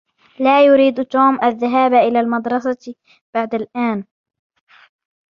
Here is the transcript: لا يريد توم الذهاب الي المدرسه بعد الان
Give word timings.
لا 0.39 0.65
يريد 0.65 1.05
توم 1.05 1.39
الذهاب 1.43 1.93
الي 1.93 2.19
المدرسه 2.19 2.95
بعد 3.35 3.55
الان 3.55 4.03